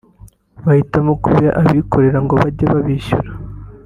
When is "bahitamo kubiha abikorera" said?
0.65-2.17